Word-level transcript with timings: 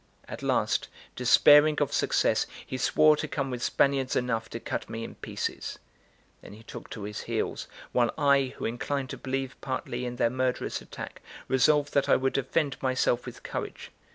At 0.27 0.41
last, 0.41 0.87
despairing 1.15 1.79
of 1.79 1.93
success, 1.93 2.47
he 2.65 2.75
swore 2.75 3.15
to 3.17 3.27
come 3.27 3.51
with 3.51 3.61
Spaniards 3.61 4.15
enough 4.15 4.49
to 4.49 4.59
cut 4.59 4.89
me 4.89 5.03
in 5.03 5.13
pieces. 5.13 5.77
Then 6.41 6.53
he 6.53 6.63
took 6.63 6.89
to 6.89 7.03
his 7.03 7.19
heels; 7.21 7.67
while 7.91 8.11
I, 8.17 8.55
who 8.57 8.65
inclined 8.65 9.11
to 9.11 9.17
believe 9.19 9.55
partly 9.61 10.07
in 10.07 10.15
their 10.15 10.31
murderous 10.31 10.81
attack, 10.81 11.21
resolved 11.47 11.93
that 11.93 12.09
I 12.09 12.15
would 12.15 12.33
defend 12.33 12.81
myself 12.81 13.27
with 13.27 13.43
courage. 13.43 13.91